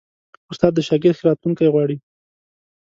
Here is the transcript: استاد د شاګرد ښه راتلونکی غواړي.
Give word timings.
استاد 0.51 0.71
د 0.75 0.79
شاګرد 0.87 1.15
ښه 1.19 1.23
راتلونکی 1.29 1.71
غواړي. 1.73 1.97